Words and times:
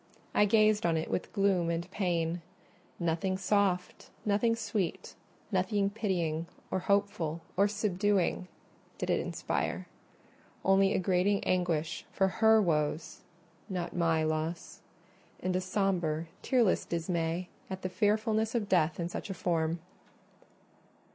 I 0.33 0.45
gazed 0.45 0.83
on 0.83 0.97
it 0.97 1.11
with 1.11 1.31
gloom 1.31 1.69
and 1.69 1.85
pain: 1.91 2.41
nothing 2.99 3.37
soft, 3.37 4.09
nothing 4.25 4.55
sweet, 4.55 5.13
nothing 5.51 5.91
pitying, 5.91 6.47
or 6.71 6.79
hopeful, 6.79 7.41
or 7.55 7.67
subduing 7.67 8.47
did 8.97 9.11
it 9.11 9.19
inspire; 9.19 9.85
only 10.65 10.95
a 10.95 10.97
grating 10.97 11.43
anguish 11.43 12.03
for 12.11 12.27
her 12.41 12.59
woes—not 12.59 13.95
my 13.95 14.23
loss—and 14.23 15.55
a 15.55 15.61
sombre 15.61 16.25
tearless 16.41 16.83
dismay 16.83 17.49
at 17.69 17.83
the 17.83 17.87
fearfulness 17.89 18.55
of 18.55 18.67
death 18.67 18.99
in 18.99 19.07
such 19.07 19.29
a 19.29 19.35
form. 19.35 19.77